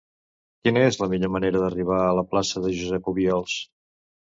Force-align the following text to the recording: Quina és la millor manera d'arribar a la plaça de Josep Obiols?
Quina 0.63 0.81
és 0.93 0.97
la 1.03 1.09
millor 1.11 1.31
manera 1.35 1.63
d'arribar 1.65 2.03
a 2.09 2.19
la 2.23 2.27
plaça 2.35 2.67
de 2.67 2.77
Josep 2.83 3.17
Obiols? 3.17 3.65